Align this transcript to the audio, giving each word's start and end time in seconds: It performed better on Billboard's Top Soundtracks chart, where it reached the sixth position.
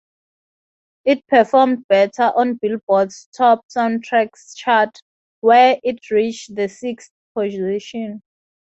It 1.05 1.27
performed 1.27 1.87
better 1.87 2.31
on 2.35 2.55
Billboard's 2.55 3.29
Top 3.37 3.63
Soundtracks 3.67 4.55
chart, 4.55 4.97
where 5.41 5.79
it 5.83 6.09
reached 6.09 6.55
the 6.55 6.69
sixth 6.69 7.11
position. 7.35 8.23